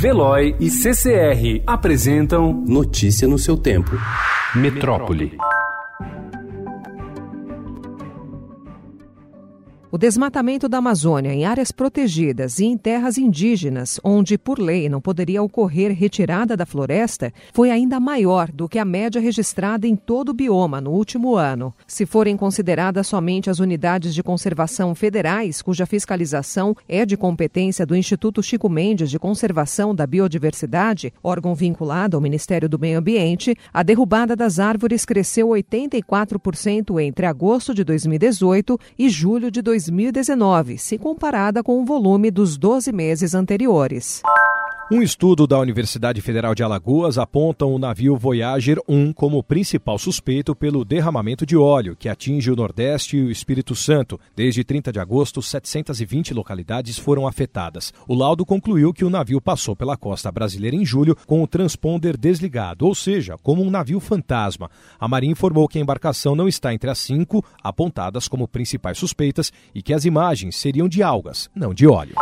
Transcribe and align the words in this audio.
Veloy 0.00 0.56
e 0.58 0.70
CCR 0.70 1.62
apresentam 1.66 2.64
Notícia 2.66 3.28
no 3.28 3.38
seu 3.38 3.54
tempo. 3.54 3.90
Metrópole. 4.54 5.36
O 9.92 9.98
desmatamento 9.98 10.68
da 10.68 10.78
Amazônia 10.78 11.34
em 11.34 11.44
áreas 11.44 11.72
protegidas 11.72 12.60
e 12.60 12.64
em 12.64 12.78
terras 12.78 13.18
indígenas, 13.18 13.98
onde 14.04 14.38
por 14.38 14.60
lei 14.60 14.88
não 14.88 15.00
poderia 15.00 15.42
ocorrer 15.42 15.92
retirada 15.92 16.56
da 16.56 16.64
floresta, 16.64 17.32
foi 17.52 17.72
ainda 17.72 17.98
maior 17.98 18.52
do 18.52 18.68
que 18.68 18.78
a 18.78 18.84
média 18.84 19.20
registrada 19.20 19.88
em 19.88 19.96
todo 19.96 20.28
o 20.28 20.32
bioma 20.32 20.80
no 20.80 20.92
último 20.92 21.34
ano. 21.34 21.74
Se 21.88 22.06
forem 22.06 22.36
consideradas 22.36 23.08
somente 23.08 23.50
as 23.50 23.58
unidades 23.58 24.14
de 24.14 24.22
conservação 24.22 24.94
federais, 24.94 25.60
cuja 25.60 25.84
fiscalização 25.84 26.76
é 26.88 27.04
de 27.04 27.16
competência 27.16 27.84
do 27.84 27.96
Instituto 27.96 28.44
Chico 28.44 28.68
Mendes 28.68 29.10
de 29.10 29.18
Conservação 29.18 29.92
da 29.92 30.06
Biodiversidade, 30.06 31.12
órgão 31.20 31.52
vinculado 31.52 32.16
ao 32.16 32.20
Ministério 32.20 32.68
do 32.68 32.78
Meio 32.78 33.00
Ambiente, 33.00 33.56
a 33.74 33.82
derrubada 33.82 34.36
das 34.36 34.60
árvores 34.60 35.04
cresceu 35.04 35.48
84% 35.48 37.02
entre 37.02 37.26
agosto 37.26 37.74
de 37.74 37.82
2018 37.82 38.78
e 38.96 39.08
julho 39.08 39.50
de 39.50 39.60
2019. 39.60 39.79
2019, 39.86 40.76
se 40.78 40.98
comparada 40.98 41.62
com 41.62 41.80
o 41.80 41.84
volume 41.84 42.30
dos 42.30 42.58
12 42.58 42.92
meses 42.92 43.34
anteriores. 43.34 44.22
Um 44.92 45.02
estudo 45.02 45.46
da 45.46 45.56
Universidade 45.56 46.20
Federal 46.20 46.52
de 46.52 46.64
Alagoas 46.64 47.16
aponta 47.16 47.64
o 47.64 47.78
navio 47.78 48.16
Voyager 48.16 48.76
1 48.88 49.12
como 49.12 49.40
principal 49.40 49.96
suspeito 50.00 50.52
pelo 50.52 50.84
derramamento 50.84 51.46
de 51.46 51.56
óleo 51.56 51.94
que 51.94 52.08
atinge 52.08 52.50
o 52.50 52.56
Nordeste 52.56 53.16
e 53.16 53.22
o 53.22 53.30
Espírito 53.30 53.76
Santo. 53.76 54.18
Desde 54.34 54.64
30 54.64 54.90
de 54.90 54.98
agosto, 54.98 55.40
720 55.40 56.34
localidades 56.34 56.98
foram 56.98 57.28
afetadas. 57.28 57.94
O 58.08 58.16
laudo 58.16 58.44
concluiu 58.44 58.92
que 58.92 59.04
o 59.04 59.10
navio 59.10 59.40
passou 59.40 59.76
pela 59.76 59.96
costa 59.96 60.32
brasileira 60.32 60.74
em 60.74 60.84
julho 60.84 61.14
com 61.24 61.40
o 61.40 61.46
transponder 61.46 62.16
desligado, 62.16 62.84
ou 62.84 62.92
seja, 62.92 63.36
como 63.44 63.62
um 63.62 63.70
navio 63.70 64.00
fantasma. 64.00 64.68
A 64.98 65.06
Marinha 65.06 65.30
informou 65.30 65.68
que 65.68 65.78
a 65.78 65.80
embarcação 65.80 66.34
não 66.34 66.48
está 66.48 66.74
entre 66.74 66.90
as 66.90 66.98
cinco 66.98 67.44
apontadas 67.62 68.26
como 68.26 68.48
principais 68.48 68.98
suspeitas 68.98 69.52
e 69.72 69.82
que 69.84 69.94
as 69.94 70.04
imagens 70.04 70.56
seriam 70.56 70.88
de 70.88 71.00
algas, 71.00 71.48
não 71.54 71.72
de 71.72 71.86
óleo. 71.86 72.16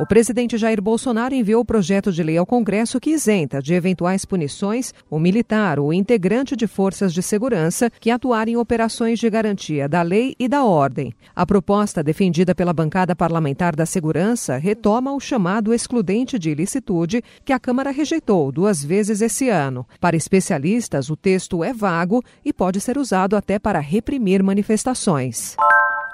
O 0.00 0.06
presidente 0.06 0.56
Jair 0.56 0.80
Bolsonaro 0.80 1.34
enviou 1.34 1.60
o 1.60 1.64
projeto 1.64 2.10
de 2.10 2.22
lei 2.22 2.38
ao 2.38 2.46
Congresso 2.46 2.98
que 2.98 3.10
isenta 3.10 3.60
de 3.60 3.74
eventuais 3.74 4.24
punições 4.24 4.94
o 5.10 5.18
militar 5.18 5.78
ou 5.78 5.92
integrante 5.92 6.56
de 6.56 6.66
forças 6.66 7.12
de 7.12 7.22
segurança 7.22 7.90
que 8.00 8.10
atuarem 8.10 8.54
em 8.54 8.56
operações 8.56 9.18
de 9.18 9.28
garantia 9.28 9.86
da 9.86 10.00
lei 10.00 10.34
e 10.38 10.48
da 10.48 10.64
ordem. 10.64 11.12
A 11.36 11.44
proposta 11.44 12.02
defendida 12.02 12.54
pela 12.54 12.72
bancada 12.72 13.14
parlamentar 13.14 13.76
da 13.76 13.84
segurança 13.84 14.56
retoma 14.56 15.12
o 15.12 15.20
chamado 15.20 15.74
excludente 15.74 16.38
de 16.38 16.48
ilicitude 16.48 17.22
que 17.44 17.52
a 17.52 17.60
Câmara 17.60 17.90
rejeitou 17.90 18.50
duas 18.50 18.82
vezes 18.82 19.20
esse 19.20 19.50
ano. 19.50 19.86
Para 20.00 20.16
especialistas, 20.16 21.10
o 21.10 21.16
texto 21.16 21.62
é 21.62 21.74
vago 21.74 22.24
e 22.42 22.54
pode 22.54 22.80
ser 22.80 22.96
usado 22.96 23.36
até 23.36 23.58
para 23.58 23.80
reprimir 23.80 24.42
manifestações. 24.42 25.58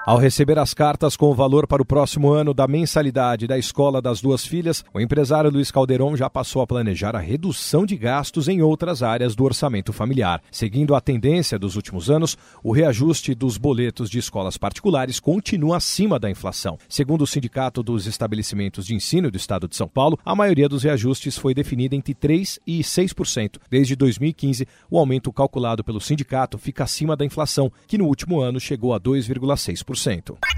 Ao 0.07 0.17
receber 0.17 0.57
as 0.57 0.73
cartas 0.73 1.17
com 1.17 1.25
o 1.25 1.35
valor 1.35 1.67
para 1.67 1.81
o 1.81 1.85
próximo 1.85 2.31
ano 2.31 2.53
da 2.53 2.65
mensalidade 2.65 3.45
da 3.45 3.57
escola 3.57 4.01
das 4.01 4.21
duas 4.21 4.45
filhas, 4.45 4.81
o 4.93 5.01
empresário 5.01 5.51
Luiz 5.51 5.69
Calderon 5.69 6.15
já 6.15 6.29
passou 6.29 6.61
a 6.61 6.65
planejar 6.65 7.13
a 7.13 7.19
redução 7.19 7.85
de 7.85 7.97
gastos 7.97 8.47
em 8.47 8.61
outras 8.61 9.03
áreas 9.03 9.35
do 9.35 9.43
orçamento 9.43 9.91
familiar. 9.91 10.41
Seguindo 10.49 10.95
a 10.95 11.01
tendência 11.01 11.59
dos 11.59 11.75
últimos 11.75 12.09
anos, 12.09 12.37
o 12.63 12.71
reajuste 12.71 13.35
dos 13.35 13.57
boletos 13.57 14.09
de 14.09 14.17
escolas 14.17 14.57
particulares 14.57 15.19
continua 15.19 15.75
acima 15.75 16.17
da 16.17 16.31
inflação. 16.31 16.77
Segundo 16.87 17.23
o 17.23 17.27
Sindicato 17.27 17.83
dos 17.83 18.07
Estabelecimentos 18.07 18.85
de 18.85 18.95
Ensino 18.95 19.29
do 19.29 19.35
Estado 19.35 19.67
de 19.67 19.75
São 19.75 19.89
Paulo, 19.89 20.17
a 20.23 20.33
maioria 20.33 20.69
dos 20.69 20.83
reajustes 20.83 21.37
foi 21.37 21.53
definida 21.53 21.97
entre 21.97 22.15
3% 22.15 22.59
e 22.65 22.79
6%. 22.79 23.57
Desde 23.69 23.93
2015, 23.97 24.65
o 24.89 24.97
aumento 24.97 25.33
calculado 25.33 25.83
pelo 25.83 25.99
sindicato 25.99 26.57
fica 26.57 26.85
acima 26.85 27.13
da 27.13 27.25
inflação, 27.25 27.69
que 27.85 27.97
no 27.97 28.05
último 28.05 28.39
ano 28.39 28.57
chegou 28.57 28.93
a 28.93 28.99
2,6%. 29.01 29.96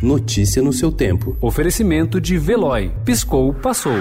Notícia 0.01 0.61
no 0.61 0.73
seu 0.73 0.91
tempo. 0.91 1.37
Oferecimento 1.41 2.19
de 2.19 2.37
Veloy. 2.37 2.91
Piscou, 3.05 3.53
passou. 3.53 3.97